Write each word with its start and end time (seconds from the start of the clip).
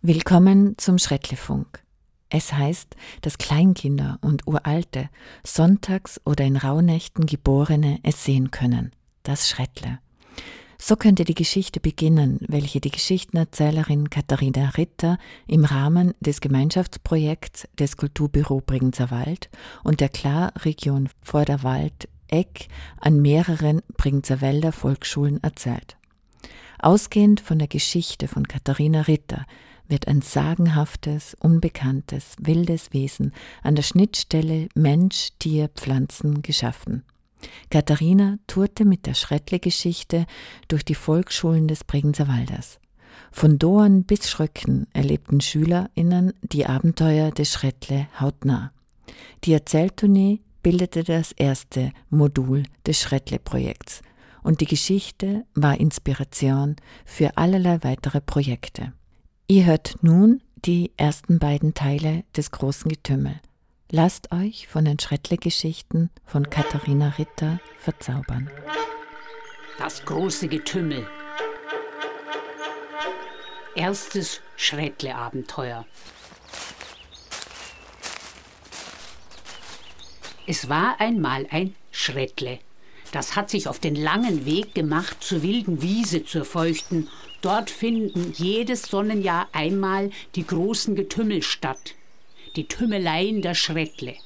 Willkommen 0.00 0.78
zum 0.78 0.96
Schrettlefunk. 0.98 1.82
Es 2.30 2.52
heißt, 2.52 2.94
dass 3.22 3.36
Kleinkinder 3.36 4.20
und 4.20 4.46
Uralte, 4.46 5.08
sonntags 5.42 6.20
oder 6.24 6.44
in 6.44 6.56
Rauhnächten 6.56 7.26
Geborene 7.26 7.98
es 8.04 8.24
sehen 8.24 8.52
können. 8.52 8.92
Das 9.24 9.48
Schrettle. 9.48 9.98
So 10.80 10.94
könnte 10.94 11.24
die 11.24 11.34
Geschichte 11.34 11.80
beginnen, 11.80 12.38
welche 12.46 12.80
die 12.80 12.92
Geschichtenerzählerin 12.92 14.08
Katharina 14.08 14.68
Ritter 14.76 15.18
im 15.48 15.64
Rahmen 15.64 16.14
des 16.20 16.40
Gemeinschaftsprojekts 16.40 17.66
des 17.76 17.96
Kulturbüro 17.96 18.60
Bregenzer 18.60 19.10
Wald 19.10 19.50
und 19.82 19.98
der 19.98 20.10
Klarregion 20.10 21.08
Vorderwald 21.22 22.08
Eck 22.28 22.68
an 23.00 23.20
mehreren 23.20 23.82
Bregenzer 23.96 24.40
Wälder 24.40 24.70
Volksschulen 24.70 25.42
erzählt. 25.42 25.96
Ausgehend 26.78 27.40
von 27.40 27.58
der 27.58 27.66
Geschichte 27.66 28.28
von 28.28 28.46
Katharina 28.46 29.00
Ritter 29.00 29.44
wird 29.88 30.08
ein 30.08 30.22
sagenhaftes, 30.22 31.36
unbekanntes, 31.40 32.36
wildes 32.38 32.92
Wesen 32.92 33.32
an 33.62 33.74
der 33.74 33.82
Schnittstelle 33.82 34.68
Mensch, 34.74 35.30
Tier, 35.38 35.68
Pflanzen 35.68 36.42
geschaffen. 36.42 37.04
Katharina 37.70 38.38
tourte 38.46 38.84
mit 38.84 39.06
der 39.06 39.14
Schrettle-Geschichte 39.14 40.26
durch 40.68 40.84
die 40.84 40.94
Volksschulen 40.94 41.68
des 41.68 41.84
Bregenzer 41.84 42.28
Waldes. 42.28 42.80
Von 43.30 43.58
Doan 43.58 44.04
bis 44.04 44.28
Schröcken 44.28 44.86
erlebten 44.92 45.40
SchülerInnen 45.40 46.32
die 46.42 46.66
Abenteuer 46.66 47.30
des 47.30 47.52
Schrettle 47.52 48.08
hautnah. 48.20 48.72
Die 49.44 49.52
Erzähltournee 49.52 50.40
bildete 50.62 51.04
das 51.04 51.32
erste 51.32 51.92
Modul 52.10 52.64
des 52.86 53.00
Schrettle-Projekts 53.00 54.02
und 54.42 54.60
die 54.60 54.66
Geschichte 54.66 55.44
war 55.54 55.78
Inspiration 55.78 56.76
für 57.04 57.36
allerlei 57.36 57.82
weitere 57.82 58.20
Projekte. 58.20 58.92
Ihr 59.50 59.64
hört 59.64 59.94
nun 60.02 60.42
die 60.56 60.92
ersten 60.98 61.38
beiden 61.38 61.72
Teile 61.72 62.22
des 62.36 62.50
großen 62.50 62.90
Getümmel. 62.90 63.40
Lasst 63.90 64.30
euch 64.30 64.68
von 64.68 64.84
den 64.84 64.98
Schrettle-Geschichten 64.98 66.10
von 66.26 66.50
Katharina 66.50 67.14
Ritter 67.16 67.58
verzaubern. 67.78 68.50
Das 69.78 70.04
große 70.04 70.48
Getümmel. 70.48 71.08
Erstes 73.74 74.42
Schrettle-Abenteuer. 74.56 75.86
Es 80.46 80.68
war 80.68 81.00
einmal 81.00 81.46
ein 81.50 81.74
Schrettle. 81.90 82.58
Das 83.12 83.34
hat 83.34 83.48
sich 83.48 83.66
auf 83.66 83.78
den 83.78 83.94
langen 83.94 84.44
Weg 84.44 84.74
gemacht 84.74 85.16
zur 85.24 85.42
wilden 85.42 85.80
Wiese 85.80 86.22
zur 86.22 86.44
feuchten 86.44 87.08
Dort 87.40 87.70
finden 87.70 88.32
jedes 88.36 88.82
Sonnenjahr 88.82 89.48
einmal 89.52 90.10
die 90.34 90.46
großen 90.46 90.96
Getümmel 90.96 91.42
statt, 91.42 91.94
die 92.56 92.66
Tümmeleien 92.66 93.42
der 93.42 93.54
Schrettle. 93.54 94.16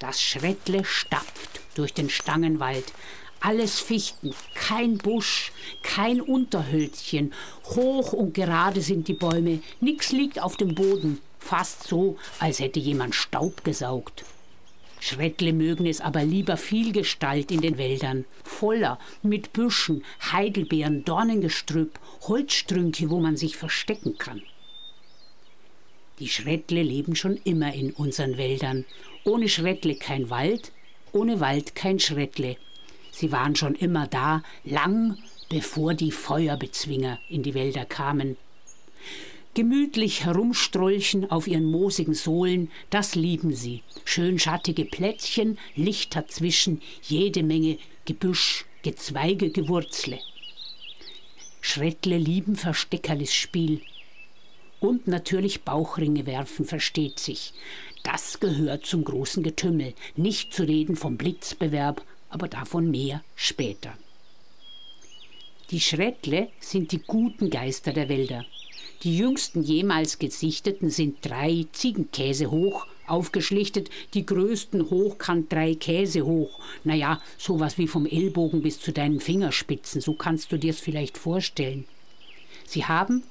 Das 0.00 0.20
Schrettle 0.20 0.84
stapft 0.84 1.60
durch 1.74 1.94
den 1.94 2.10
Stangenwald, 2.10 2.92
alles 3.40 3.78
Fichten, 3.78 4.34
kein 4.54 4.98
Busch, 4.98 5.52
kein 5.84 6.20
Unterhölzchen, 6.20 7.32
hoch 7.66 8.12
und 8.12 8.34
gerade 8.34 8.80
sind 8.80 9.06
die 9.06 9.14
Bäume, 9.14 9.60
nix 9.80 10.10
liegt 10.10 10.42
auf 10.42 10.56
dem 10.56 10.74
Boden, 10.74 11.20
fast 11.38 11.84
so, 11.84 12.16
als 12.40 12.58
hätte 12.58 12.80
jemand 12.80 13.14
Staub 13.14 13.62
gesaugt. 13.62 14.24
Schrettle 15.08 15.52
mögen 15.52 15.86
es 15.86 16.00
aber 16.00 16.24
lieber 16.24 16.56
Vielgestalt 16.56 17.50
in 17.50 17.62
den 17.62 17.78
Wäldern, 17.78 18.26
voller, 18.44 18.98
mit 19.22 19.52
Büschen, 19.52 20.04
Heidelbeeren, 20.32 21.04
Dornengestrüpp, 21.04 21.98
Holzstrünke, 22.22 23.08
wo 23.08 23.18
man 23.18 23.36
sich 23.36 23.56
verstecken 23.56 24.18
kann. 24.18 24.42
Die 26.18 26.28
Schrettle 26.28 26.82
leben 26.82 27.16
schon 27.16 27.36
immer 27.44 27.72
in 27.72 27.92
unseren 27.92 28.36
Wäldern. 28.36 28.84
Ohne 29.24 29.48
Schrettle 29.48 29.94
kein 29.94 30.30
Wald, 30.30 30.72
ohne 31.12 31.40
Wald 31.40 31.74
kein 31.74 31.98
Schrettle. 31.98 32.56
Sie 33.10 33.32
waren 33.32 33.56
schon 33.56 33.74
immer 33.74 34.06
da, 34.06 34.42
lang 34.64 35.16
bevor 35.48 35.94
die 35.94 36.12
Feuerbezwinger 36.12 37.18
in 37.28 37.42
die 37.42 37.54
Wälder 37.54 37.84
kamen. 37.84 38.36
Gemütlich 39.58 40.24
herumstrolchen 40.24 41.32
auf 41.32 41.48
ihren 41.48 41.64
moosigen 41.64 42.14
Sohlen, 42.14 42.70
das 42.90 43.16
lieben 43.16 43.52
sie. 43.52 43.82
Schön 44.04 44.38
schattige 44.38 44.84
Plätzchen, 44.84 45.58
Licht 45.74 46.14
dazwischen, 46.14 46.80
jede 47.02 47.42
Menge 47.42 47.78
Gebüsch, 48.04 48.66
Gezweige, 48.84 49.50
Gewurzle. 49.50 50.20
Schrettle 51.60 52.18
lieben 52.18 52.54
Versteckerles 52.54 53.34
Spiel. 53.34 53.80
Und 54.78 55.08
natürlich 55.08 55.62
Bauchringe 55.62 56.24
werfen, 56.24 56.64
versteht 56.64 57.18
sich. 57.18 57.52
Das 58.04 58.38
gehört 58.38 58.86
zum 58.86 59.02
großen 59.02 59.42
Getümmel. 59.42 59.94
Nicht 60.14 60.54
zu 60.54 60.62
reden 60.68 60.94
vom 60.94 61.16
Blitzbewerb, 61.16 62.04
aber 62.30 62.46
davon 62.46 62.92
mehr 62.92 63.24
später. 63.34 63.98
Die 65.72 65.80
Schrettle 65.80 66.48
sind 66.60 66.92
die 66.92 67.02
guten 67.04 67.50
Geister 67.50 67.92
der 67.92 68.08
Wälder. 68.08 68.46
Die 69.04 69.16
jüngsten 69.16 69.62
jemals 69.62 70.18
gesichteten 70.18 70.90
sind 70.90 71.18
drei 71.22 71.66
Ziegenkäse 71.72 72.50
hoch, 72.50 72.86
aufgeschlichtet, 73.06 73.90
die 74.14 74.26
größten 74.26 74.90
hochkant 74.90 75.52
drei 75.52 75.74
Käse 75.76 76.26
hoch. 76.26 76.58
Naja, 76.82 77.20
sowas 77.38 77.78
wie 77.78 77.86
vom 77.86 78.06
Ellbogen 78.06 78.62
bis 78.62 78.80
zu 78.80 78.92
deinen 78.92 79.20
Fingerspitzen, 79.20 80.00
so 80.00 80.14
kannst 80.14 80.50
du 80.50 80.58
dir's 80.58 80.80
vielleicht 80.80 81.16
vorstellen. 81.16 81.86
Sie 82.66 82.84
haben 82.84 83.22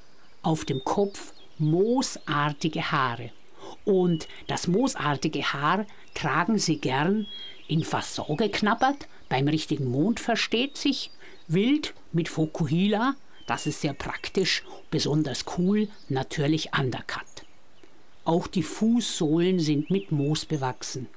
auf 0.42 0.64
dem 0.64 0.84
Kopf 0.84 1.34
moosartige 1.60 2.92
Haare. 2.92 3.32
Und 3.84 4.28
das 4.48 4.68
moosartige 4.68 5.52
Haar 5.54 5.86
tragen 6.14 6.60
sie 6.60 6.78
gern 6.78 7.28
in 7.68 7.84
Fasson 7.84 8.38
geknabbert, 8.38 9.08
beim 9.28 9.48
richtigen 9.50 9.92
Mond 9.92 10.22
versteht 10.22 10.78
sich, 10.78 11.12
wild 11.50 11.94
mit 12.14 12.30
Fokuhila, 12.30 13.16
das 13.48 13.66
ist 13.66 13.82
sehr 13.82 13.94
praktisch, 13.94 14.64
besonders 14.92 15.46
cool, 15.58 15.88
natürlich 16.10 16.70
undercut. 16.78 17.26
Auch 18.24 18.46
die 18.48 18.64
Fußsohlen 18.64 19.60
sind 19.60 19.90
mit 19.90 20.12
Moos 20.12 20.46
bewachsen. 20.46 21.08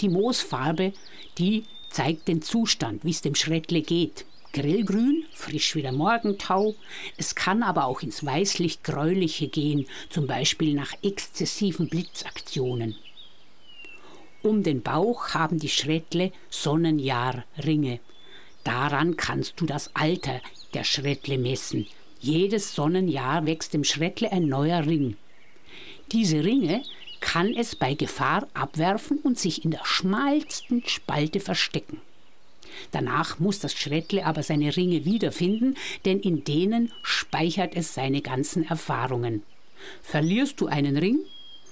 Die 0.00 0.08
Moosfarbe, 0.08 0.92
die 1.38 1.64
zeigt 1.90 2.28
den 2.28 2.42
Zustand, 2.42 3.04
wie 3.04 3.10
es 3.10 3.22
dem 3.22 3.34
Schrettle 3.34 3.82
geht. 3.82 4.26
Grellgrün, 4.52 5.24
frisch 5.32 5.74
wie 5.74 5.82
der 5.82 5.92
Morgentau. 5.92 6.74
Es 7.16 7.34
kann 7.34 7.62
aber 7.62 7.86
auch 7.86 8.02
ins 8.02 8.24
weißlich-gräuliche 8.24 9.48
gehen, 9.48 9.86
zum 10.08 10.26
Beispiel 10.26 10.74
nach 10.74 10.92
exzessiven 11.02 11.88
Blitzaktionen. 11.88 12.96
Um 14.42 14.62
den 14.62 14.82
Bauch 14.82 15.30
haben 15.30 15.58
die 15.58 15.68
Schrettle 15.68 16.32
Sonnenjahrringe. 16.50 18.00
Daran 18.66 19.16
kannst 19.16 19.60
du 19.60 19.64
das 19.64 19.94
Alter 19.94 20.40
der 20.74 20.82
Schrettle 20.82 21.38
messen. 21.38 21.86
Jedes 22.18 22.74
Sonnenjahr 22.74 23.46
wächst 23.46 23.74
dem 23.74 23.84
Schrettle 23.84 24.32
ein 24.32 24.48
neuer 24.48 24.84
Ring. 24.84 25.16
Diese 26.10 26.42
Ringe 26.42 26.82
kann 27.20 27.54
es 27.54 27.76
bei 27.76 27.94
Gefahr 27.94 28.48
abwerfen 28.54 29.18
und 29.18 29.38
sich 29.38 29.64
in 29.64 29.70
der 29.70 29.84
schmalsten 29.84 30.82
Spalte 30.84 31.38
verstecken. 31.38 32.00
Danach 32.90 33.38
muss 33.38 33.60
das 33.60 33.72
Schrettle 33.72 34.26
aber 34.26 34.42
seine 34.42 34.76
Ringe 34.76 35.04
wiederfinden, 35.04 35.76
denn 36.04 36.18
in 36.18 36.42
denen 36.42 36.92
speichert 37.04 37.76
es 37.76 37.94
seine 37.94 38.20
ganzen 38.20 38.66
Erfahrungen. 38.66 39.44
Verlierst 40.02 40.60
du 40.60 40.66
einen 40.66 40.96
Ring, 40.96 41.20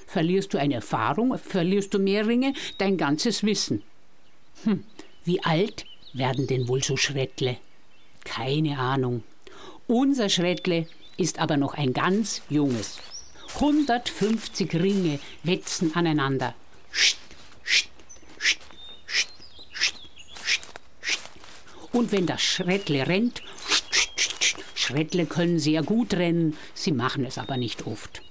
verlierst 0.06 0.54
du 0.54 0.58
eine 0.58 0.74
Erfahrung, 0.74 1.36
verlierst 1.38 1.92
du 1.92 1.98
mehr 1.98 2.28
Ringe, 2.28 2.52
dein 2.78 2.96
ganzes 2.96 3.42
Wissen. 3.42 3.82
Hm, 4.62 4.84
wie 5.24 5.42
alt 5.42 5.86
werden 6.14 6.46
denn 6.46 6.68
wohl 6.68 6.82
so 6.82 6.96
Schrettle? 6.96 7.58
Keine 8.24 8.78
Ahnung. 8.78 9.22
Unser 9.86 10.30
Schrettle 10.30 10.86
ist 11.18 11.38
aber 11.38 11.56
noch 11.56 11.74
ein 11.74 11.92
ganz 11.92 12.42
junges. 12.48 12.98
150 13.56 14.74
Ringe 14.74 15.18
wetzen 15.42 15.94
aneinander. 15.94 16.54
Und 21.92 22.10
wenn 22.10 22.26
das 22.26 22.42
Schrettle 22.42 23.06
rennt, 23.06 23.42
Schrettle 24.74 25.26
können 25.26 25.58
sehr 25.58 25.82
gut 25.82 26.14
rennen, 26.14 26.56
sie 26.74 26.92
machen 26.92 27.24
es 27.24 27.38
aber 27.38 27.56
nicht 27.56 27.86
oft. 27.86 28.22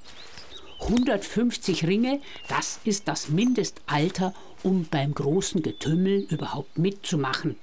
150 0.82 1.88
Ringe, 1.88 2.20
das 2.50 2.80
ist 2.84 3.08
das 3.08 3.30
Mindestalter, 3.30 4.34
um 4.64 4.86
beim 4.86 5.14
großen 5.14 5.64
Getümmel 5.64 6.28
überhaupt 6.30 6.78
mitzumachen. 6.78 7.56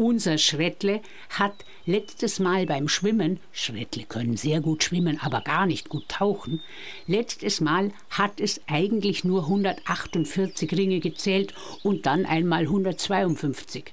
Unser 0.00 0.38
Schrettle 0.38 1.02
hat 1.28 1.66
letztes 1.84 2.38
Mal 2.38 2.64
beim 2.64 2.88
Schwimmen, 2.88 3.38
Schrettle 3.52 4.04
können 4.04 4.38
sehr 4.38 4.62
gut 4.62 4.82
schwimmen, 4.82 5.20
aber 5.20 5.42
gar 5.42 5.66
nicht 5.66 5.90
gut 5.90 6.08
tauchen, 6.08 6.62
letztes 7.06 7.60
Mal 7.60 7.92
hat 8.08 8.40
es 8.40 8.62
eigentlich 8.66 9.24
nur 9.24 9.42
148 9.42 10.72
Ringe 10.72 11.00
gezählt 11.00 11.52
und 11.82 12.06
dann 12.06 12.24
einmal 12.24 12.62
152. 12.62 13.92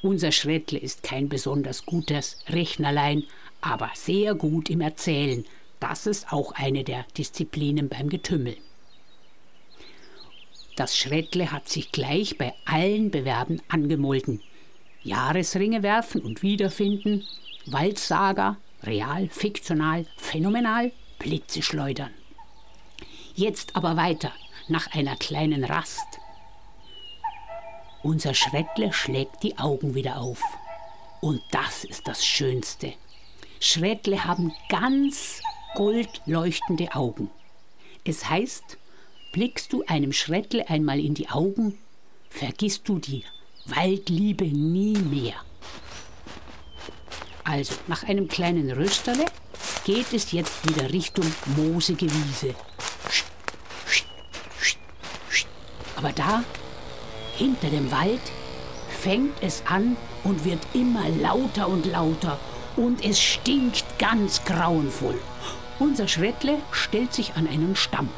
Unser 0.00 0.32
Schrettle 0.32 0.78
ist 0.78 1.02
kein 1.02 1.28
besonders 1.28 1.84
gutes 1.84 2.38
Rechnerlein, 2.48 3.24
aber 3.60 3.90
sehr 3.92 4.34
gut 4.34 4.70
im 4.70 4.80
Erzählen. 4.80 5.44
Das 5.80 6.06
ist 6.06 6.32
auch 6.32 6.52
eine 6.52 6.82
der 6.82 7.04
Disziplinen 7.18 7.90
beim 7.90 8.08
Getümmel. 8.08 8.56
Das 10.76 10.96
Schrettle 10.96 11.52
hat 11.52 11.68
sich 11.68 11.92
gleich 11.92 12.38
bei 12.38 12.54
allen 12.64 13.10
Bewerben 13.10 13.60
angemolden. 13.68 14.40
Jahresringe 15.08 15.82
werfen 15.82 16.20
und 16.20 16.42
wiederfinden, 16.42 17.26
Waldsaga, 17.66 18.56
real, 18.82 19.28
fiktional, 19.28 20.06
phänomenal, 20.16 20.92
Blitze 21.18 21.62
schleudern. 21.62 22.10
Jetzt 23.34 23.76
aber 23.76 23.96
weiter, 23.96 24.32
nach 24.68 24.92
einer 24.94 25.16
kleinen 25.16 25.64
Rast. 25.64 26.20
Unser 28.02 28.34
Schrettle 28.34 28.92
schlägt 28.92 29.42
die 29.42 29.58
Augen 29.58 29.94
wieder 29.94 30.18
auf. 30.18 30.42
Und 31.20 31.42
das 31.50 31.84
ist 31.84 32.06
das 32.06 32.24
Schönste. 32.24 32.94
Schrettle 33.60 34.24
haben 34.24 34.52
ganz 34.68 35.42
goldleuchtende 35.74 36.94
Augen. 36.94 37.30
Es 38.04 38.28
heißt, 38.30 38.78
blickst 39.32 39.72
du 39.72 39.84
einem 39.86 40.12
Schrettle 40.12 40.68
einmal 40.68 41.00
in 41.00 41.14
die 41.14 41.28
Augen, 41.28 41.76
vergisst 42.30 42.88
du 42.88 42.98
die 42.98 43.24
Waldliebe 43.68 44.44
nie 44.44 44.96
mehr. 44.96 45.34
Also, 47.44 47.74
nach 47.86 48.02
einem 48.04 48.28
kleinen 48.28 48.70
Rösterle 48.70 49.24
geht 49.84 50.12
es 50.12 50.32
jetzt 50.32 50.68
wieder 50.68 50.92
Richtung 50.92 51.24
moosige 51.56 52.06
Wiese. 52.06 52.54
Aber 55.96 56.12
da, 56.12 56.44
hinter 57.36 57.70
dem 57.70 57.90
Wald, 57.90 58.20
fängt 59.00 59.42
es 59.42 59.62
an 59.66 59.96
und 60.24 60.44
wird 60.44 60.60
immer 60.74 61.08
lauter 61.08 61.68
und 61.68 61.86
lauter 61.86 62.38
und 62.76 63.04
es 63.04 63.20
stinkt 63.20 63.84
ganz 63.98 64.44
grauenvoll. 64.44 65.18
Unser 65.78 66.08
Schrettle 66.08 66.58
stellt 66.70 67.12
sich 67.12 67.34
an 67.34 67.48
einen 67.48 67.76
Stamm 67.76 68.08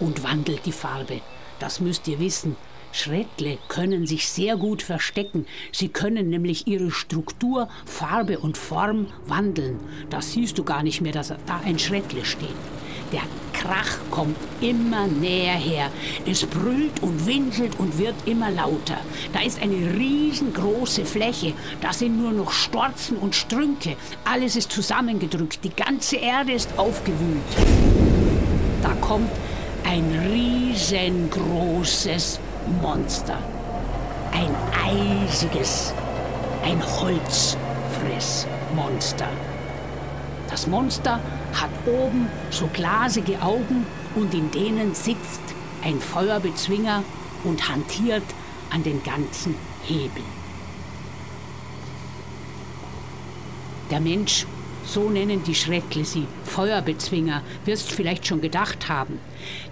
und 0.00 0.22
wandelt 0.22 0.64
die 0.66 0.72
Farbe. 0.72 1.20
Das 1.62 1.78
müsst 1.78 2.08
ihr 2.08 2.18
wissen. 2.18 2.56
Schrettle 2.90 3.56
können 3.68 4.04
sich 4.04 4.28
sehr 4.28 4.56
gut 4.56 4.82
verstecken. 4.82 5.46
Sie 5.70 5.88
können 5.88 6.28
nämlich 6.28 6.66
ihre 6.66 6.90
Struktur, 6.90 7.68
Farbe 7.86 8.40
und 8.40 8.58
Form 8.58 9.06
wandeln. 9.28 9.78
Das 10.10 10.32
siehst 10.32 10.58
du 10.58 10.64
gar 10.64 10.82
nicht 10.82 11.00
mehr, 11.02 11.12
dass 11.12 11.28
da 11.28 11.60
ein 11.64 11.78
Schrettle 11.78 12.24
steht. 12.24 12.48
Der 13.12 13.22
Krach 13.52 13.98
kommt 14.10 14.36
immer 14.60 15.06
näher 15.06 15.54
her. 15.54 15.92
Es 16.26 16.44
brüllt 16.44 17.00
und 17.00 17.28
winselt 17.28 17.78
und 17.78 17.96
wird 17.96 18.16
immer 18.26 18.50
lauter. 18.50 18.98
Da 19.32 19.42
ist 19.42 19.62
eine 19.62 19.94
riesengroße 19.94 21.04
Fläche. 21.04 21.52
Da 21.80 21.92
sind 21.92 22.18
nur 22.18 22.32
noch 22.32 22.50
Storzen 22.50 23.18
und 23.18 23.36
Strünke. 23.36 23.94
Alles 24.24 24.56
ist 24.56 24.72
zusammengedrückt. 24.72 25.60
Die 25.62 25.70
ganze 25.70 26.16
Erde 26.16 26.54
ist 26.54 26.76
aufgewühlt. 26.76 27.40
Da 28.82 28.94
kommt 28.94 29.30
ein 29.92 30.08
riesengroßes 30.32 32.40
Monster. 32.80 33.36
Ein 34.32 34.56
eisiges, 34.88 35.92
ein 36.64 36.82
Holzfressmonster. 36.82 39.28
Das 40.48 40.66
Monster 40.66 41.20
hat 41.52 41.68
oben 41.84 42.26
so 42.48 42.70
glasige 42.72 43.42
Augen 43.42 43.84
und 44.14 44.32
in 44.32 44.50
denen 44.50 44.94
sitzt 44.94 45.42
ein 45.84 46.00
Feuerbezwinger 46.00 47.04
und 47.44 47.68
hantiert 47.68 48.24
an 48.70 48.82
den 48.82 49.02
ganzen 49.02 49.54
Hebeln. 49.82 50.24
Der 53.90 54.00
Mensch, 54.00 54.46
so 54.92 55.08
nennen 55.08 55.42
die 55.42 55.54
Schreckle 55.54 56.04
sie, 56.04 56.26
Feuerbezwinger, 56.44 57.42
wirst 57.64 57.90
vielleicht 57.90 58.26
schon 58.26 58.42
gedacht 58.42 58.90
haben. 58.90 59.18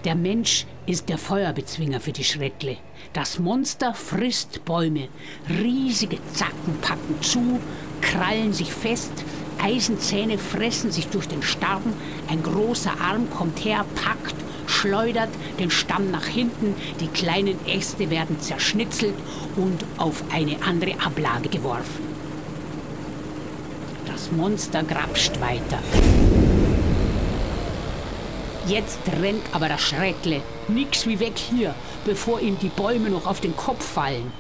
Der 0.05 0.15
Mensch 0.15 0.65
ist 0.87 1.11
der 1.11 1.19
Feuerbezwinger 1.19 2.01
für 2.01 2.13
die 2.13 2.25
Schreckle. 2.25 2.79
Das 3.13 3.39
Monster 3.39 3.93
frisst 3.93 4.65
Bäume. 4.65 5.09
Riesige 5.49 6.19
Zacken 6.33 6.79
packen 6.81 7.21
zu, 7.21 7.61
krallen 8.01 8.55
sich 8.55 8.73
fest, 8.73 9.13
Eisenzähne 9.63 10.39
fressen 10.39 10.91
sich 10.91 11.09
durch 11.09 11.29
den 11.29 11.43
Stamm, 11.43 11.83
ein 12.29 12.43
großer 12.43 12.99
Arm 12.99 13.29
kommt 13.29 13.63
her, 13.63 13.85
packt, 14.03 14.35
schleudert 14.67 15.29
den 15.59 15.71
Stamm 15.71 16.11
nach 16.11 16.27
hinten, 16.27 16.75
die 16.99 17.09
kleinen 17.09 17.59
Äste 17.67 18.09
werden 18.09 18.41
zerschnitzelt 18.41 19.15
und 19.57 19.85
auf 19.99 20.25
eine 20.33 20.63
andere 20.63 20.99
Ablage 21.05 21.51
geworfen. 21.51 22.10
Das 24.21 24.33
Monster 24.33 24.83
grapscht 24.83 25.41
weiter. 25.41 25.79
Jetzt 28.67 29.01
rennt 29.19 29.43
aber 29.53 29.71
das 29.71 29.81
Schreckle, 29.81 30.43
nix 30.69 31.07
wie 31.07 31.19
weg 31.21 31.39
hier, 31.39 31.75
bevor 32.05 32.39
ihm 32.41 32.59
die 32.59 32.69
Bäume 32.69 33.09
noch 33.09 33.27
auf 33.27 33.41
den 33.41 33.57
Kopf 33.57 33.83
fallen. 33.83 34.31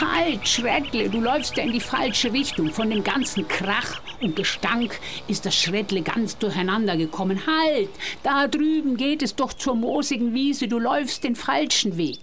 Halt, 0.00 0.48
Schrettle, 0.48 1.08
du 1.08 1.20
läufst 1.20 1.56
ja 1.56 1.62
in 1.62 1.70
die 1.70 1.78
falsche 1.78 2.32
Richtung. 2.32 2.72
Von 2.72 2.90
dem 2.90 3.04
ganzen 3.04 3.46
Krach 3.46 4.00
und 4.20 4.34
Gestank 4.34 4.98
ist 5.28 5.46
das 5.46 5.54
Schrettle 5.54 6.02
ganz 6.02 6.36
durcheinander 6.36 6.96
gekommen. 6.96 7.42
Halt, 7.46 7.90
da 8.24 8.48
drüben 8.48 8.96
geht 8.96 9.22
es 9.22 9.36
doch 9.36 9.52
zur 9.52 9.76
moosigen 9.76 10.34
Wiese. 10.34 10.66
Du 10.66 10.80
läufst 10.80 11.22
den 11.22 11.36
falschen 11.36 11.96
Weg. 11.96 12.18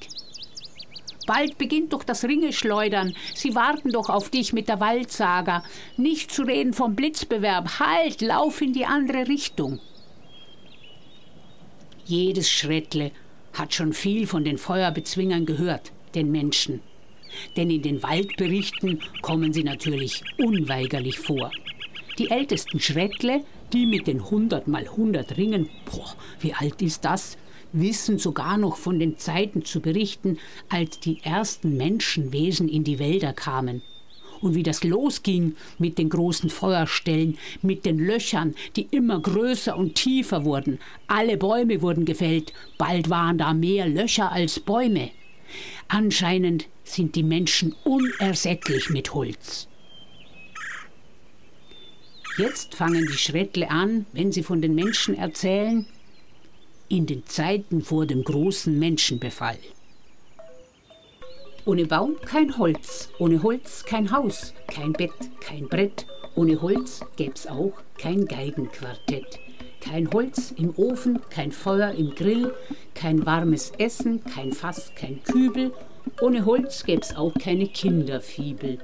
Bald 1.30 1.60
beginnt 1.60 1.94
doch 1.94 2.04
das 2.04 2.24
Ringeschleudern. 2.24 3.14
Sie 3.36 3.54
warten 3.54 3.92
doch 3.92 4.10
auf 4.10 4.32
dich 4.32 4.52
mit 4.52 4.68
der 4.68 4.80
Waldsaga. 4.80 5.64
Nicht 5.96 6.32
zu 6.32 6.42
reden 6.42 6.74
vom 6.74 6.96
Blitzbewerb. 6.96 7.80
Halt, 7.80 8.22
lauf 8.22 8.62
in 8.62 8.74
die 8.74 8.86
andere 8.86 9.28
Richtung. 9.28 9.80
Jedes 12.06 12.50
Schrettle 12.50 13.12
hat 13.54 13.76
schon 13.76 13.94
viel 13.94 14.26
von 14.26 14.44
den 14.44 14.58
Feuerbezwingern 14.58 15.46
gehört, 15.46 15.92
den 16.16 16.32
Menschen 16.32 16.82
denn 17.56 17.70
in 17.70 17.82
den 17.82 18.02
Waldberichten 18.04 19.00
kommen 19.22 19.54
sie 19.54 19.64
natürlich 19.64 20.24
unweigerlich 20.38 21.20
vor. 21.20 21.52
Die 22.18 22.30
ältesten 22.30 22.80
Schrettle, 22.80 23.42
die 23.72 23.86
mit 23.86 24.08
den 24.08 24.20
100 24.20 24.68
mal 24.68 24.84
100 24.84 25.38
Ringen, 25.38 25.70
boah, 25.86 26.16
wie 26.40 26.54
alt 26.54 26.82
ist 26.82 27.06
das, 27.06 27.38
wissen 27.72 28.18
sogar 28.18 28.58
noch 28.58 28.78
von 28.78 29.00
den 29.00 29.18
Zeiten 29.18 29.66
zu 29.66 29.82
berichten, 29.82 30.38
als 30.70 31.00
die 31.00 31.20
ersten 31.24 31.78
Menschenwesen 31.78 32.68
in 32.68 32.84
die 32.84 33.00
Wälder 33.00 33.34
kamen. 33.34 33.82
Und 34.42 34.56
wie 34.56 34.64
das 34.64 34.84
losging 34.84 35.56
mit 35.80 35.98
den 35.98 36.10
großen 36.10 36.50
Feuerstellen, 36.50 37.38
mit 37.62 37.86
den 37.86 38.00
Löchern, 38.00 38.56
die 38.76 38.88
immer 38.92 39.20
größer 39.20 39.76
und 39.76 39.96
tiefer 39.96 40.46
wurden. 40.46 40.80
Alle 41.08 41.36
Bäume 41.38 41.82
wurden 41.82 42.06
gefällt, 42.06 42.54
bald 42.78 43.10
waren 43.10 43.38
da 43.38 43.54
mehr 43.54 43.88
Löcher 43.88 44.32
als 44.32 44.60
Bäume. 44.62 45.12
Anscheinend 45.90 46.68
sind 46.84 47.16
die 47.16 47.24
Menschen 47.24 47.76
unersättlich 47.84 48.90
mit 48.90 49.14
Holz. 49.14 49.68
Jetzt 52.38 52.76
fangen 52.76 53.06
die 53.06 53.18
Schrettle 53.18 53.70
an, 53.70 54.06
wenn 54.14 54.32
sie 54.32 54.44
von 54.44 54.62
den 54.62 54.74
Menschen 54.74 55.16
erzählen, 55.16 55.86
in 56.90 57.06
den 57.06 57.26
Zeiten 57.26 57.82
vor 57.82 58.06
dem 58.06 58.24
großen 58.24 58.78
Menschenbefall. 58.78 59.60
Ohne 61.66 61.86
Baum 61.86 62.16
kein 62.26 62.58
Holz, 62.58 63.10
ohne 63.20 63.44
Holz 63.44 63.86
kein 63.86 64.12
Haus, 64.12 64.54
kein 64.68 64.94
Bett, 64.94 65.12
kein 65.40 65.68
Brett, 65.68 66.08
ohne 66.36 66.62
Holz 66.62 67.02
gäb's 67.16 67.46
auch 67.48 67.74
kein 67.98 68.26
Geigenquartett. 68.26 69.40
Kein 69.82 70.12
Holz 70.12 70.52
im 70.58 70.74
Ofen, 70.78 71.20
kein 71.30 71.52
Feuer 71.52 71.92
im 71.92 72.16
Grill, 72.16 72.54
kein 72.96 73.26
warmes 73.26 73.72
Essen, 73.78 74.24
kein 74.26 74.52
Fass, 74.52 74.92
kein 74.96 75.24
Kübel. 75.24 75.72
Ohne 76.22 76.46
Holz 76.46 76.84
gäb's 76.84 77.16
auch 77.16 77.34
keine 77.34 77.68
Kinderfibel. 77.68 78.78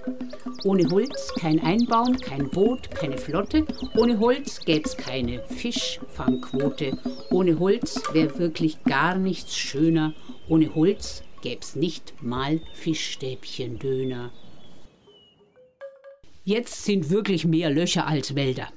Ohne 0.64 0.90
Holz 0.90 1.34
kein 1.40 1.60
Einbaum, 1.62 2.18
kein 2.18 2.50
Boot, 2.50 2.92
keine 2.92 3.18
Flotte. 3.18 3.66
Ohne 3.96 4.20
Holz 4.20 4.60
gäb's 4.64 4.96
keine 4.96 5.44
Fischfangquote. 5.48 6.98
Ohne 7.30 7.60
Holz 7.60 8.02
wär 8.14 8.38
wirklich 8.40 8.84
gar 8.84 9.18
nichts 9.18 9.56
schöner. 9.58 10.14
Ohne 10.48 10.74
Holz 10.76 11.24
gäb's 11.42 11.76
nicht 11.76 12.14
mal 12.22 12.62
Fischstäbchendöner. 12.74 14.32
Jetzt 16.44 16.86
sind 16.86 17.10
wirklich 17.10 17.46
mehr 17.46 17.70
Löcher 17.70 18.08
als 18.08 18.36
Wälder. 18.36 18.70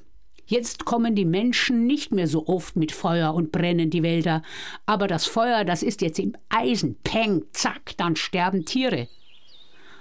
Jetzt 0.49 0.87
kommen 0.87 1.15
die 1.15 1.27
Menschen 1.27 1.87
nicht 1.87 2.11
mehr 2.11 2.27
so 2.27 2.49
oft 2.49 2.75
mit 2.75 2.91
Feuer 2.91 3.35
und 3.35 3.53
brennen 3.53 3.91
die 3.91 4.03
Wälder. 4.03 4.41
Aber 4.87 5.07
das 5.07 5.27
Feuer, 5.27 5.63
das 5.67 5.83
ist 5.83 6.01
jetzt 6.01 6.19
im 6.19 6.35
Eisen. 6.49 6.97
Peng, 7.05 7.45
zack, 7.53 7.93
dann 7.99 8.17
sterben 8.17 8.65
Tiere. 8.65 9.09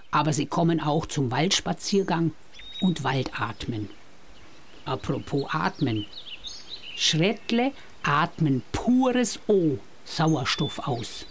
Aber 0.10 0.32
sie 0.32 0.46
kommen 0.46 0.80
auch 0.80 1.06
zum 1.06 1.32
Waldspaziergang 1.32 2.32
und 2.80 3.04
Waldatmen. 3.04 3.89
Apropos 4.86 5.48
Atmen. 5.50 6.06
Schrettle 6.96 7.74
atmen 8.04 8.63
pures 8.72 9.42
O 9.48 9.77
Sauerstoff 10.06 10.88
aus. 10.88 11.25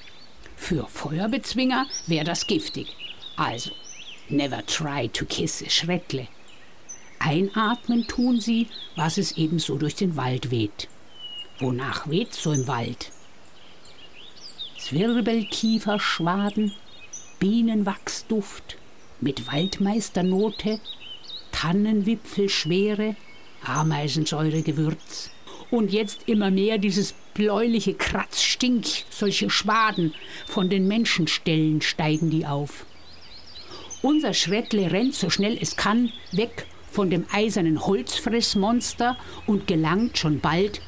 Für 0.56 0.86
Feuerbezwinger 0.88 1.86
wäre 2.06 2.26
das 2.26 2.46
giftig. 2.46 2.94
Also, 3.36 3.70
never 4.28 4.64
try 4.66 5.08
to 5.08 5.24
kiss 5.24 5.62
a 5.62 5.70
Schrettle. 5.70 6.28
Einatmen 7.18 8.06
tun 8.06 8.40
sie, 8.40 8.68
was 8.94 9.18
es 9.18 9.32
ebenso 9.32 9.76
durch 9.78 9.94
den 9.94 10.16
Wald 10.16 10.50
weht. 10.50 10.88
Wonach 11.58 12.08
weht 12.08 12.34
so 12.34 12.52
im 12.52 12.66
Wald? 12.66 13.10
Zwirbelkieferschwaden, 14.78 16.72
Bienenwachsduft 17.38 18.76
mit 19.20 19.50
Waldmeisternote, 19.50 20.80
Tannenwipfelschwere, 21.52 23.16
Ameisensäuregewürz. 23.64 25.30
Und 25.70 25.92
jetzt 25.92 26.28
immer 26.28 26.50
mehr 26.50 26.78
dieses 26.78 27.14
bläuliche 27.34 27.94
Kratzstink, 27.94 28.86
solche 29.10 29.50
Schwaden. 29.50 30.14
Von 30.46 30.70
den 30.70 30.86
Menschenstellen 30.86 31.82
steigen 31.82 32.30
die 32.30 32.46
auf. 32.46 32.86
Unser 34.02 34.34
Schrettle 34.34 34.92
rennt 34.92 35.14
so 35.14 35.30
schnell 35.30 35.58
es 35.60 35.76
kann 35.76 36.12
weg 36.30 36.66
von 36.96 37.10
dem 37.10 37.26
eisernen 37.30 37.86
Holzfressmonster 37.86 39.18
und 39.46 39.66
gelangt 39.66 40.16
schon 40.16 40.40
bald, 40.40 40.80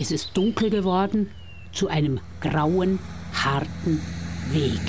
es 0.00 0.10
ist 0.10 0.30
dunkel 0.34 0.68
geworden, 0.68 1.30
zu 1.70 1.86
einem 1.86 2.18
grauen, 2.40 2.98
harten 3.32 4.02
Weg. 4.50 4.80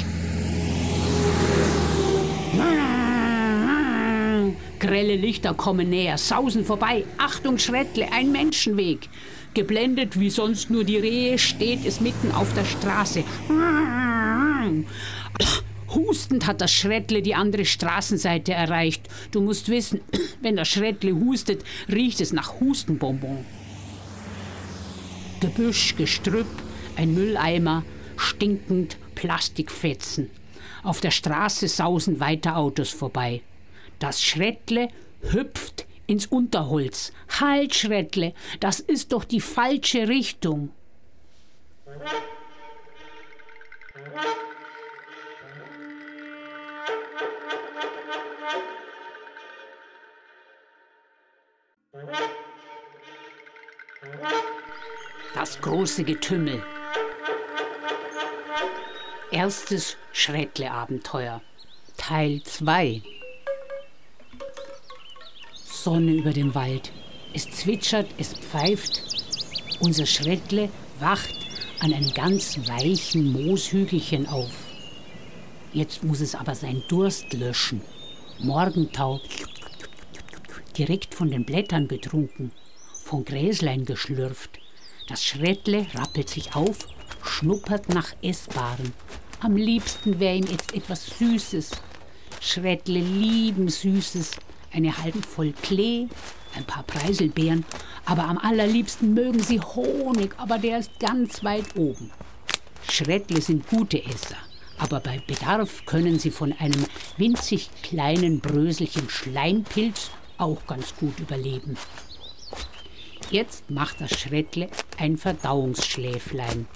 Grelle 4.80 5.16
Lichter 5.16 5.54
kommen 5.54 5.92
näher, 5.92 6.18
sausen 6.18 6.66
vorbei. 6.66 7.04
Achtung, 7.20 7.60
Schrettle, 7.60 8.12
ein 8.12 8.32
Menschenweg. 8.32 9.10
Geblendet 9.54 10.20
wie 10.20 10.32
sonst 10.32 10.72
nur 10.72 10.84
die 10.84 10.98
Rehe 10.98 11.38
steht 11.38 11.86
es 11.86 12.02
mitten 12.02 12.32
auf 12.32 12.52
der 12.56 12.66
Straße. 12.66 13.24
Hustend 15.96 16.46
hat 16.46 16.62
das 16.62 16.74
Schrettle 16.74 17.22
die 17.22 17.36
andere 17.36 17.66
Straßenseite 17.66 18.54
erreicht. 18.54 19.08
Du 19.32 19.42
musst 19.42 19.70
wissen, 19.70 20.02
wenn 20.42 20.58
das 20.58 20.68
Schrettle 20.68 21.16
hustet, 21.16 21.64
riecht 21.92 22.22
es 22.22 22.34
nach 22.34 22.60
Hustenbonbon. 22.60 23.46
Gebüsch, 25.40 25.96
Gestrüpp, 25.96 26.48
ein 26.98 27.14
Mülleimer, 27.14 27.84
stinkend 28.18 28.98
Plastikfetzen. 29.16 30.30
Auf 30.84 31.02
der 31.02 31.12
Straße 31.12 31.68
sausen 31.68 32.20
weiter 32.20 32.58
Autos 32.58 32.92
vorbei. 32.92 33.42
Das 34.00 34.22
Schrettle 34.22 34.90
hüpft 35.32 35.86
ins 36.08 36.28
Unterholz. 36.28 37.12
Halt, 37.40 37.74
Schrettle, 37.74 38.34
das 38.60 38.80
ist 38.80 39.12
doch 39.12 39.24
die 39.24 39.42
falsche 39.42 40.08
Richtung. 40.08 40.72
Das 55.46 55.62
große 55.62 56.04
Getümmel. 56.04 56.64
Erstes 59.30 59.96
Schrettle-Abenteuer. 60.12 61.40
Teil 61.98 62.42
2. 62.44 63.04
Sonne 65.54 66.14
über 66.14 66.34
dem 66.34 66.56
Wald. 66.56 66.92
Es 67.32 67.48
zwitschert, 67.52 68.08
es 68.18 68.34
pfeift. 68.34 69.04
Unser 69.82 70.08
Schrettle 70.08 70.72
wacht 71.00 71.36
an 71.80 71.94
einem 71.94 72.12
ganz 72.16 72.58
weichen 72.68 73.32
Mooshügelchen 73.32 74.28
auf. 74.28 74.50
Jetzt 75.74 76.04
muss 76.04 76.22
es 76.22 76.34
aber 76.34 76.56
seinen 76.56 76.84
Durst 76.88 77.32
löschen. 77.34 77.84
Morgentau, 78.40 79.22
direkt 80.76 81.14
von 81.14 81.30
den 81.30 81.46
Blättern 81.46 81.88
betrunken, 81.88 82.52
von 83.04 83.24
Gräslein 83.24 83.86
geschlürft. 83.86 84.55
Das 85.08 85.24
Schrettle 85.24 85.86
rappelt 85.94 86.30
sich 86.30 86.56
auf, 86.56 86.80
schnuppert 87.24 87.90
nach 87.90 88.14
Essbarem. 88.24 88.92
Am 89.40 89.56
liebsten 89.56 90.20
wäre 90.20 90.36
ihm 90.38 90.48
jetzt 90.48 90.74
etwas 90.74 91.06
Süßes. 91.20 91.72
Schrettle 92.42 93.00
lieben 93.00 93.70
Süßes 93.70 94.32
eine 94.74 94.98
halbe 94.98 95.22
voll 95.22 95.54
Klee, 95.62 96.08
ein 96.56 96.66
paar 96.66 96.84
Preiselbeeren, 96.84 97.66
aber 98.06 98.24
am 98.24 98.40
allerliebsten 98.40 99.14
mögen 99.14 99.42
sie 99.42 99.60
Honig, 99.60 100.34
aber 100.38 100.58
der 100.58 100.80
ist 100.80 101.00
ganz 101.00 101.44
weit 101.44 101.76
oben. 101.76 102.12
Schrettle 102.90 103.42
sind 103.42 103.68
gute 103.68 104.04
Esser, 104.04 104.38
aber 104.80 105.00
bei 105.00 105.22
Bedarf 105.28 105.86
können 105.86 106.18
sie 106.18 106.32
von 106.32 106.52
einem 106.54 106.84
winzig 107.18 107.70
kleinen 107.84 108.40
Bröselchen 108.40 109.08
Schleimpilz 109.10 110.10
auch 110.40 110.66
ganz 110.66 110.96
gut 110.96 111.20
überleben. 111.20 111.78
Jetzt 113.32 113.72
macht 113.72 114.02
das 114.02 114.12
Schrettle 114.20 114.70
ein 114.98 115.18
Verdauungsschläflein. 115.18 116.68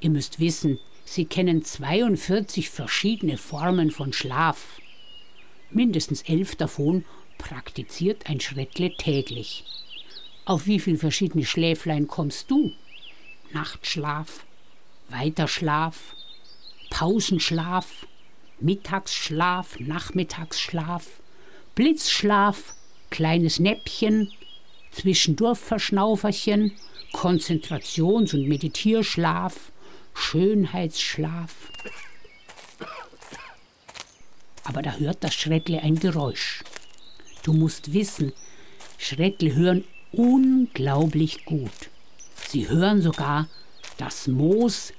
Ihr 0.00 0.10
müsst 0.10 0.40
wissen, 0.40 0.78
sie 1.04 1.24
kennen 1.24 1.64
42 1.64 2.68
verschiedene 2.68 3.38
Formen 3.38 3.90
von 3.90 4.12
Schlaf. 4.12 4.80
Mindestens 5.70 6.22
elf 6.22 6.56
davon 6.56 7.04
praktiziert 7.38 8.28
ein 8.28 8.40
Schrettle 8.40 8.96
täglich. 8.96 9.64
Auf 10.44 10.66
wie 10.66 10.80
viele 10.80 10.98
verschiedene 10.98 11.44
Schläflein 11.44 12.08
kommst 12.08 12.50
du? 12.50 12.72
Nachtschlaf, 13.52 14.44
Weiterschlaf, 15.08 16.16
Pausenschlaf, 16.90 18.06
Mittagsschlaf, 18.58 19.78
Nachmittagsschlaf, 19.78 21.20
Blitzschlaf, 21.76 22.74
kleines 23.10 23.60
Näppchen, 23.60 24.32
Zwischendurchverschnauferchen, 24.92 26.72
Konzentrations- 27.12 28.34
und 28.34 28.48
Meditierschlaf, 28.48 29.72
Schönheitsschlaf 30.14 31.54
aber 34.64 34.82
da 34.82 34.92
hört 34.96 35.24
das 35.24 35.34
Schrettle 35.34 35.82
ein 35.82 35.98
Geräusch. 35.98 36.62
Du 37.42 37.52
musst 37.52 37.92
wissen, 37.92 38.32
Schrettle 38.98 39.54
hören 39.54 39.84
unglaublich 40.12 41.44
gut. 41.44 41.90
Sie 42.48 42.68
hören 42.68 43.02
sogar 43.02 43.48
das 43.98 44.28
Moos 44.28 44.92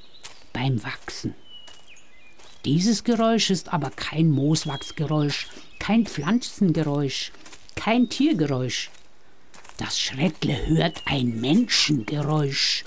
beim 0.52 0.84
Wachsen. 0.84 1.34
Dieses 2.66 3.04
Geräusch 3.04 3.50
ist 3.50 3.74
aber 3.74 3.90
kein 3.90 4.30
Mooswachsgeräusch, 4.30 5.48
kein 5.80 6.06
Pflanzengeräusch, 6.06 7.32
kein 7.76 8.10
Tiergeräusch. 8.10 8.90
Das 9.78 10.00
Schrettle 10.00 10.68
hört 10.68 11.02
ein 11.06 11.42
Menschengeräusch. 11.42 12.84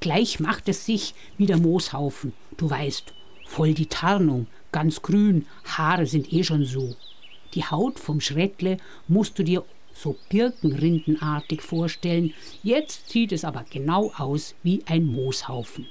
Gleich 0.00 0.40
macht 0.40 0.68
es 0.68 0.84
sich 0.84 1.14
wie 1.38 1.46
der 1.46 1.58
Mooshaufen, 1.58 2.32
du 2.56 2.68
weißt, 2.68 3.14
voll 3.46 3.72
die 3.72 3.86
Tarnung, 3.86 4.48
ganz 4.72 5.00
grün, 5.00 5.46
Haare 5.64 6.06
sind 6.06 6.32
eh 6.32 6.42
schon 6.42 6.64
so. 6.64 6.96
Die 7.54 7.64
Haut 7.64 8.00
vom 8.00 8.20
Schrettle 8.20 8.78
musst 9.06 9.38
du 9.38 9.44
dir 9.44 9.64
so 9.94 10.16
birkenrindenartig 10.28 11.62
vorstellen, 11.62 12.34
jetzt 12.62 13.08
sieht 13.08 13.32
es 13.32 13.44
aber 13.44 13.64
genau 13.70 14.12
aus 14.16 14.54
wie 14.62 14.82
ein 14.86 15.06
Mooshaufen. 15.06 15.86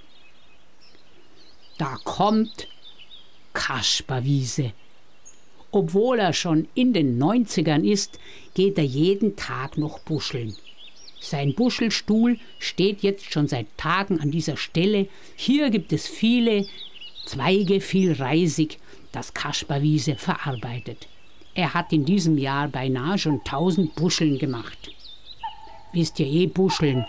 Da 1.77 1.97
kommt 2.03 2.67
Kasperwiese. 3.53 4.73
Obwohl 5.75 6.19
er 6.19 6.31
schon 6.31 6.69
in 6.73 6.93
den 6.93 7.21
90ern 7.21 7.83
ist, 7.83 8.17
geht 8.53 8.77
er 8.77 8.85
jeden 8.85 9.35
Tag 9.35 9.77
noch 9.77 9.99
buscheln. 9.99 10.55
Sein 11.19 11.53
Buschelstuhl 11.53 12.39
steht 12.59 13.03
jetzt 13.03 13.33
schon 13.33 13.49
seit 13.49 13.67
Tagen 13.75 14.21
an 14.21 14.31
dieser 14.31 14.55
Stelle. 14.55 15.09
Hier 15.35 15.69
gibt 15.71 15.91
es 15.91 16.07
viele 16.07 16.65
Zweige 17.25 17.81
viel 17.81 18.13
Reisig, 18.13 18.79
das 19.11 19.33
Kasperwiese 19.33 20.15
verarbeitet. 20.15 21.09
Er 21.55 21.73
hat 21.73 21.91
in 21.91 22.05
diesem 22.05 22.37
Jahr 22.37 22.69
beinahe 22.69 23.17
schon 23.17 23.43
tausend 23.43 23.95
Buscheln 23.95 24.39
gemacht. 24.39 24.91
Wisst 25.91 26.21
ihr 26.21 26.27
eh 26.27 26.47
Buscheln? 26.47 27.05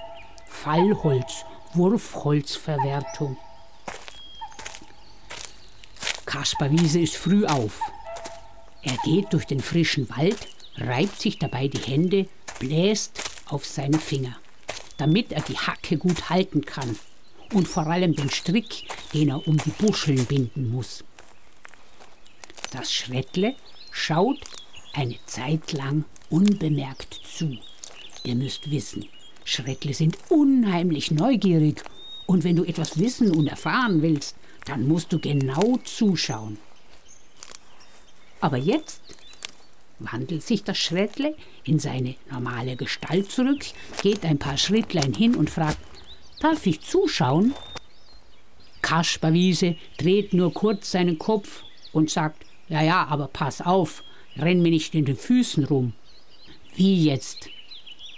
Fallholz, 0.49 1.45
Wurfholzverwertung. 1.75 3.37
Kasperwiese 6.25 6.99
ist 6.99 7.15
früh 7.15 7.47
auf. 7.47 7.81
Er 8.87 8.97
geht 9.05 9.33
durch 9.33 9.47
den 9.47 9.59
frischen 9.59 10.09
Wald, 10.11 10.39
reibt 10.77 11.21
sich 11.21 11.41
dabei 11.41 11.67
die 11.67 11.81
Hände, 11.81 12.29
bläst 12.61 13.21
auf 13.47 13.67
seine 13.67 13.99
Finger, 13.99 14.37
damit 14.97 15.33
er 15.33 15.43
die 15.43 15.59
Hacke 15.59 15.99
gut 15.99 16.31
halten 16.31 16.65
kann 16.65 16.97
und 17.53 17.67
vor 17.67 17.89
allem 17.89 18.15
den 18.15 18.31
Strick, 18.31 18.87
den 19.13 19.31
er 19.31 19.49
um 19.49 19.57
die 19.57 19.71
Buscheln 19.71 20.25
binden 20.27 20.71
muss. 20.71 21.03
Das 22.71 22.93
Schrettle 22.93 23.57
schaut 23.91 24.39
eine 24.93 25.17
Zeit 25.27 25.73
lang 25.73 26.05
unbemerkt 26.31 27.21
zu. 27.25 27.59
Ihr 28.23 28.37
müsst 28.37 28.71
wissen, 28.71 29.09
Schrettle 29.45 29.95
sind 29.95 30.17
unheimlich 30.29 31.11
neugierig 31.11 31.83
und 32.27 32.45
wenn 32.45 32.55
du 32.55 32.63
etwas 32.63 33.01
wissen 33.01 33.33
und 33.33 33.49
erfahren 33.49 34.01
willst, 34.01 34.37
dann 34.65 34.87
musst 34.87 35.13
du 35.13 35.19
genau 35.19 35.79
zuschauen. 35.79 36.59
Aber 38.41 38.57
jetzt 38.57 39.01
wandelt 39.99 40.43
sich 40.43 40.63
das 40.63 40.79
Schrettle 40.79 41.35
in 41.65 41.79
seine 41.79 42.17
normale 42.31 42.77
Gestalt 42.77 43.31
zurück, 43.31 43.65
geht 44.03 44.25
ein 44.25 44.39
paar 44.39 44.59
Schrittlein 44.59 45.15
hin 45.15 45.35
und 45.35 45.51
fragt, 45.51 45.79
darf 46.41 46.67
ich 46.67 46.81
zuschauen? 46.83 47.55
Kasperwiese 48.83 49.77
dreht 49.97 50.33
nur 50.33 50.53
kurz 50.53 50.93
seinen 50.93 51.19
Kopf 51.19 51.65
und 51.93 52.11
sagt, 52.11 52.45
ja, 52.69 52.83
ja, 52.83 53.07
aber 53.07 53.29
pass 53.29 53.61
auf, 53.61 54.05
renn 54.37 54.63
mir 54.63 54.71
nicht 54.71 54.95
in 54.95 55.07
den 55.07 55.17
Füßen 55.17 55.65
rum. 55.65 55.93
Wie 56.75 57.05
jetzt? 57.05 57.49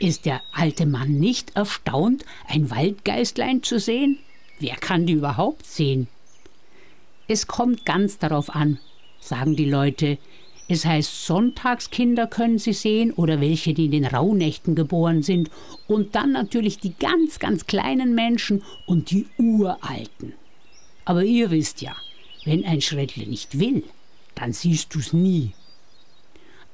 Ist 0.01 0.27
der 0.27 0.43
alte 0.53 0.87
Mann 0.87 1.19
nicht 1.19 1.57
erstaunt, 1.57 2.25
ein 2.47 2.71
Waldgeistlein 2.71 3.63
zu 3.63 3.79
sehen? 3.79 4.19
Wer 4.59 4.77
kann 4.77 5.07
die 5.07 5.15
überhaupt 5.15 5.67
sehen? 5.67 6.09
Es 7.29 7.47
kommt 7.47 7.85
ganz 7.85 8.19
darauf 8.19 8.55
an, 8.55 8.79
sagen 9.29 9.57
die 9.57 9.69
Leute. 9.69 10.19
Es 10.69 10.85
heißt, 10.85 11.27
Sonntagskinder 11.27 12.27
können 12.27 12.59
sie 12.59 12.75
sehen 12.75 13.13
oder 13.13 13.41
welche, 13.41 13.73
die 13.73 13.87
in 13.87 13.93
den 13.93 14.05
Rauhnächten 14.05 14.75
geboren 14.75 15.23
sind. 15.23 15.51
Und 15.87 16.15
dann 16.15 16.33
natürlich 16.33 16.79
die 16.79 16.95
ganz, 16.95 17.39
ganz 17.39 17.67
kleinen 17.67 18.15
Menschen 18.15 18.63
und 18.87 19.11
die 19.11 19.27
Uralten. 19.39 20.35
Aber 21.07 21.25
ihr 21.25 21.51
wisst 21.51 21.81
ja, 21.81 21.97
wenn 22.45 22.65
ein 22.65 22.83
Schrettle 22.83 23.27
nicht 23.27 23.59
will, 23.59 23.83
dann 24.35 24.53
siehst 24.53 24.95
du's 24.95 25.13
nie. 25.13 25.53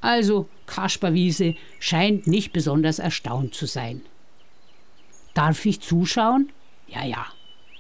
Also, 0.01 0.49
Kasperwiese 0.67 1.55
scheint 1.79 2.27
nicht 2.27 2.53
besonders 2.53 2.99
erstaunt 2.99 3.55
zu 3.55 3.67
sein. 3.67 4.03
Darf 5.35 5.65
ich 5.65 5.81
zuschauen? 5.81 6.51
Ja, 6.89 7.05
ja. 7.05 7.27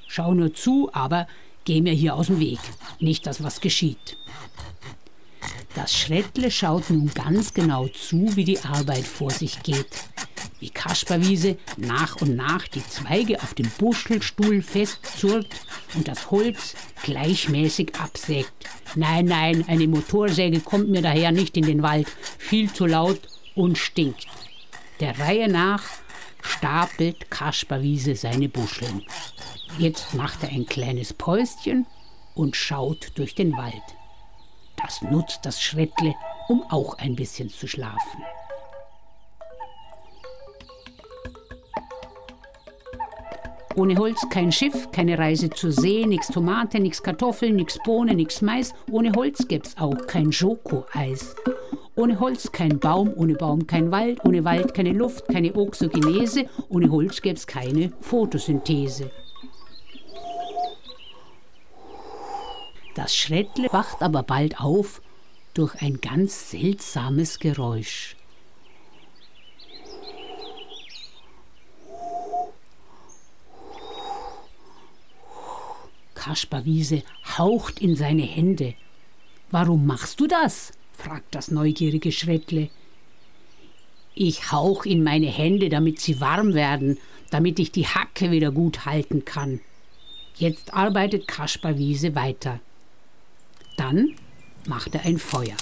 Schau 0.07 0.33
nur 0.33 0.54
zu, 0.54 0.90
aber 0.93 1.26
geh 1.64 1.81
mir 1.81 1.93
hier 1.93 2.14
aus 2.14 2.28
dem 2.28 2.40
Weg. 2.40 2.61
Nicht, 3.00 3.26
dass 3.26 3.43
was 3.43 3.61
geschieht. 3.61 4.16
Das 5.85 5.99
Schrettle 5.99 6.50
schaut 6.50 6.88
nun 6.88 7.11
ganz 7.12 7.53
genau 7.53 7.88
zu, 7.88 8.35
wie 8.37 8.45
die 8.45 8.59
Arbeit 8.61 9.07
vor 9.07 9.31
sich 9.31 9.62
geht. 9.62 9.91
Wie 10.59 10.71
Kasperwiese 10.71 11.59
nach 11.76 12.23
und 12.23 12.37
nach 12.37 12.67
die 12.69 12.83
Zweige 12.88 13.43
auf 13.43 13.53
dem 13.53 13.69
Buschelstuhl 13.76 14.62
festzurrt 14.62 15.49
und 15.95 16.09
das 16.09 16.31
Holz 16.31 16.75
gleichmäßig 17.03 17.97
absägt. 18.00 18.50
Nein, 18.95 19.26
nein, 19.26 19.67
eine 19.69 19.87
Motorsäge 19.87 20.61
kommt 20.61 20.88
mir 20.88 21.03
daher 21.03 21.33
nicht 21.33 21.55
in 21.55 21.67
den 21.67 21.83
Wald. 21.83 22.09
Viel 22.38 22.73
zu 22.73 22.87
laut 22.87 23.21
und 23.55 23.76
stinkt. 23.76 24.26
Der 25.00 25.19
Reihe 25.19 25.50
nach 25.50 25.85
stapelt 26.41 27.31
Kasperwiese 27.31 28.17
seine 28.17 28.49
Buscheln. 28.49 29.03
Jetzt 29.79 30.14
macht 30.14 30.45
er 30.45 30.49
ein 30.49 30.64
kleines 30.64 31.12
Päuschen 31.12 31.85
und 32.35 32.57
schaut 32.57 33.12
durch 33.17 33.35
den 33.35 33.55
Wald. 33.59 33.83
Das 34.83 35.02
nutzt 35.02 35.40
das 35.45 35.61
Schrettle, 35.61 36.14
um 36.49 36.62
auch 36.71 36.99
ein 36.99 37.16
bisschen 37.16 37.49
zu 37.49 37.66
schlafen. 37.66 38.23
Ohne 43.76 43.97
Holz 43.97 44.25
kein 44.31 44.52
Schiff, 44.52 44.93
keine 44.93 45.19
Reise 45.19 45.50
zur 45.50 45.73
See, 45.73 46.07
nix 46.07 46.28
Tomate, 46.28 46.78
nix 46.78 47.02
Kartoffeln, 47.02 47.57
nix 47.57 47.76
Bohnen, 47.83 48.16
nix 48.16 48.40
Mais. 48.40 48.73
Ohne 48.88 49.11
Holz 49.16 49.49
gäb's 49.49 49.76
auch 49.78 50.07
kein 50.07 50.31
Schokoeis. 50.31 51.35
Ohne 51.97 52.21
Holz 52.21 52.52
kein 52.52 52.78
Baum, 52.78 53.12
ohne 53.16 53.35
Baum 53.35 53.66
kein 53.66 53.90
Wald, 53.90 54.25
ohne 54.25 54.45
Wald 54.45 54.75
keine 54.75 54.93
Luft, 54.93 55.26
keine 55.26 55.54
Oxygenese, 55.57 56.47
ohne 56.69 56.88
Holz 56.88 57.21
gäb's 57.21 57.49
keine 57.49 57.93
Photosynthese. 58.00 59.11
Das 63.04 63.14
Schrettle 63.14 63.70
wacht 63.70 64.00
aber 64.00 64.23
bald 64.23 64.61
auf 64.62 65.02
durch 65.52 65.75
ein 65.82 66.00
ganz 66.00 66.52
seltsames 66.52 67.38
Geräusch. 67.38 68.16
Kasperwiese 76.14 77.02
haucht 77.36 77.78
in 77.78 77.95
seine 77.95 78.23
Hände. 78.23 78.73
Warum 79.50 79.84
machst 79.84 80.19
du 80.19 80.26
das? 80.26 80.73
fragt 80.95 81.34
das 81.34 81.50
neugierige 81.50 82.10
Schrettle. 82.10 82.71
Ich 84.14 84.50
hauch 84.50 84.86
in 84.86 85.04
meine 85.04 85.26
Hände, 85.26 85.69
damit 85.69 86.00
sie 86.00 86.23
warm 86.23 86.54
werden, 86.54 86.99
damit 87.28 87.58
ich 87.58 87.71
die 87.71 87.86
Hacke 87.86 88.30
wieder 88.30 88.50
gut 88.50 88.86
halten 88.86 89.26
kann. 89.26 89.60
Jetzt 90.36 90.73
arbeitet 90.73 91.28
Kasperwiese 91.28 92.14
weiter. 92.14 92.60
Dann 93.76 94.15
macht 94.67 94.95
er 94.95 95.04
ein 95.04 95.19
Feuer. 95.19 95.56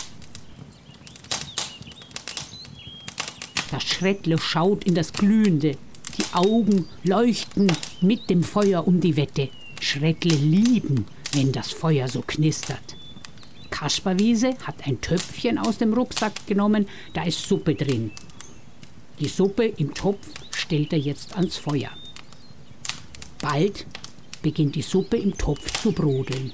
Das 3.70 3.82
Schrettle 3.84 4.38
schaut 4.38 4.84
in 4.84 4.94
das 4.94 5.12
Glühende. 5.12 5.78
Die 6.18 6.34
Augen 6.34 6.86
leuchten 7.04 7.72
mit 8.02 8.28
dem 8.28 8.42
Feuer 8.42 8.86
um 8.86 9.00
die 9.00 9.16
Wette. 9.16 9.48
Schrettle 9.80 10.36
lieben, 10.36 11.06
wenn 11.32 11.52
das 11.52 11.72
Feuer 11.72 12.06
so 12.06 12.20
knistert. 12.20 12.96
Kasperwiese 13.70 14.54
hat 14.66 14.86
ein 14.86 15.00
Töpfchen 15.00 15.58
aus 15.58 15.78
dem 15.78 15.94
Rucksack 15.94 16.46
genommen, 16.46 16.86
da 17.14 17.24
ist 17.24 17.48
Suppe 17.48 17.74
drin. 17.74 18.12
Die 19.18 19.28
Suppe 19.28 19.64
im 19.64 19.94
Topf 19.94 20.28
stellt 20.54 20.92
er 20.92 20.98
jetzt 20.98 21.34
ans 21.34 21.56
Feuer. 21.56 21.90
Bald 23.40 23.86
beginnt 24.42 24.74
die 24.74 24.82
Suppe 24.82 25.16
im 25.16 25.36
Topf 25.36 25.82
zu 25.82 25.92
brodeln. 25.92 26.52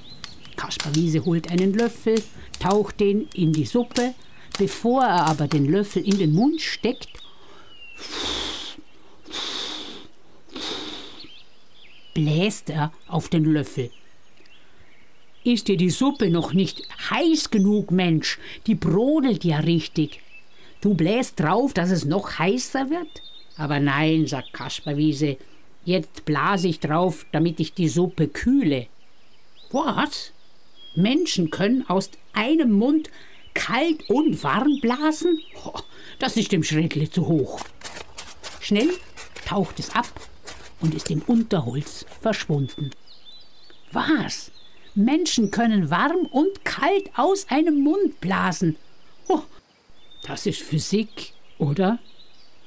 Kasperwiese 0.58 1.24
holt 1.24 1.50
einen 1.50 1.72
Löffel, 1.72 2.20
taucht 2.58 3.00
den 3.00 3.28
in 3.32 3.52
die 3.52 3.64
Suppe. 3.64 4.14
Bevor 4.58 5.04
er 5.04 5.26
aber 5.26 5.46
den 5.46 5.66
Löffel 5.66 6.04
in 6.04 6.18
den 6.18 6.32
Mund 6.34 6.60
steckt, 6.60 7.08
bläst 12.12 12.70
er 12.70 12.92
auf 13.06 13.28
den 13.28 13.44
Löffel. 13.44 13.90
Ist 15.44 15.68
dir 15.68 15.76
die 15.76 15.90
Suppe 15.90 16.28
noch 16.28 16.52
nicht 16.52 16.82
heiß 17.08 17.50
genug, 17.50 17.92
Mensch? 17.92 18.38
Die 18.66 18.74
brodelt 18.74 19.44
ja 19.44 19.60
richtig. 19.60 20.20
Du 20.80 20.94
bläst 20.94 21.38
drauf, 21.38 21.72
dass 21.72 21.90
es 21.90 22.04
noch 22.04 22.38
heißer 22.38 22.90
wird? 22.90 23.22
Aber 23.56 23.78
nein, 23.78 24.26
sagt 24.26 24.52
Kasperwiese, 24.52 25.36
jetzt 25.84 26.24
blase 26.24 26.66
ich 26.66 26.80
drauf, 26.80 27.26
damit 27.30 27.60
ich 27.60 27.74
die 27.74 27.88
Suppe 27.88 28.26
kühle. 28.26 28.88
Was? 29.70 30.32
Menschen 30.98 31.50
können 31.50 31.88
aus 31.88 32.10
einem 32.32 32.72
Mund 32.72 33.08
kalt 33.54 34.10
und 34.10 34.42
warm 34.42 34.80
blasen? 34.80 35.40
Das 36.18 36.36
ist 36.36 36.50
dem 36.50 36.64
Schrettle 36.64 37.08
zu 37.08 37.28
hoch. 37.28 37.60
Schnell 38.60 38.90
taucht 39.46 39.78
es 39.78 39.94
ab 39.94 40.08
und 40.80 40.94
ist 40.94 41.10
im 41.10 41.22
Unterholz 41.22 42.04
verschwunden. 42.20 42.90
Was? 43.92 44.50
Menschen 44.96 45.52
können 45.52 45.90
warm 45.90 46.26
und 46.26 46.64
kalt 46.64 47.10
aus 47.16 47.46
einem 47.48 47.80
Mund 47.80 48.20
blasen. 48.20 48.76
Oh, 49.28 49.42
das 50.26 50.46
ist 50.46 50.62
Physik, 50.62 51.32
oder? 51.58 52.00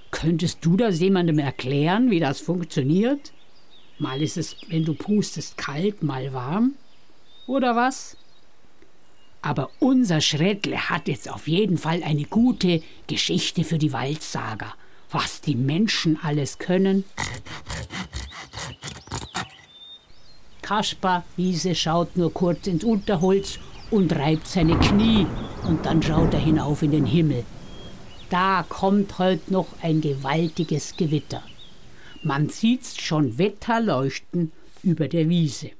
Könntest 0.10 0.60
du 0.62 0.78
das 0.78 1.02
jemandem 1.02 1.40
erklären, 1.40 2.10
wie 2.10 2.22
das 2.22 2.40
funktioniert? 2.40 3.34
Mal 4.00 4.22
ist 4.22 4.38
es, 4.38 4.56
wenn 4.70 4.86
du 4.86 4.94
pustest, 4.94 5.58
kalt, 5.58 6.02
mal 6.02 6.32
warm. 6.32 6.76
Oder 7.48 7.76
was? 7.76 8.16
Aber 9.42 9.72
unser 9.80 10.22
Schrettle 10.22 10.90
hat 10.90 11.08
jetzt 11.08 11.30
auf 11.30 11.48
jeden 11.48 11.78
Fall 11.78 12.04
eine 12.04 12.26
gute 12.26 12.82
Geschichte 13.08 13.64
für 13.64 13.78
die 13.78 13.94
Waldsager. 13.94 14.74
Was 15.10 15.42
die 15.42 15.56
Menschen 15.56 16.20
alles 16.22 16.58
können. 16.58 17.04
Kaspar 20.62 21.26
Wiese 21.36 21.76
schaut 21.76 22.16
nur 22.16 22.34
kurz 22.34 22.68
ins 22.68 22.84
Unterholz 22.84 23.60
und 23.90 24.16
reibt 24.16 24.48
seine 24.48 24.78
Knie 24.80 25.28
und 25.68 25.86
dann 25.86 26.02
schaut 26.02 26.34
er 26.34 26.40
hinauf 26.40 26.82
in 26.82 26.92
den 26.92 27.06
Himmel. 27.06 27.44
Da 28.30 28.64
kommt 28.70 29.20
heute 29.20 29.52
noch 29.52 29.68
ein 29.82 30.00
gewaltiges 30.00 30.96
Gewitter. 30.96 31.44
Man 32.24 32.48
sieht's 32.48 33.02
schon 33.02 33.38
Wetterleuchten 33.38 34.54
über 34.84 35.10
der 35.10 35.28
Wiese. 35.28 35.72